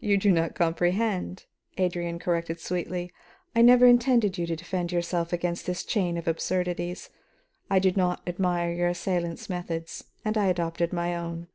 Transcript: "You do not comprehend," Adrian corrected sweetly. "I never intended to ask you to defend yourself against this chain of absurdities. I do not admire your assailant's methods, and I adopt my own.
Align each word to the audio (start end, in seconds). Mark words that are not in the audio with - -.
"You 0.00 0.16
do 0.18 0.32
not 0.32 0.56
comprehend," 0.56 1.46
Adrian 1.78 2.18
corrected 2.18 2.58
sweetly. 2.58 3.12
"I 3.54 3.62
never 3.62 3.86
intended 3.86 4.34
to 4.34 4.42
ask 4.42 4.50
you 4.50 4.56
to 4.56 4.56
defend 4.56 4.90
yourself 4.90 5.32
against 5.32 5.66
this 5.66 5.84
chain 5.84 6.16
of 6.16 6.26
absurdities. 6.26 7.10
I 7.70 7.78
do 7.78 7.92
not 7.92 8.22
admire 8.26 8.72
your 8.72 8.88
assailant's 8.88 9.48
methods, 9.48 10.02
and 10.24 10.36
I 10.36 10.46
adopt 10.46 10.92
my 10.92 11.14
own. 11.14 11.46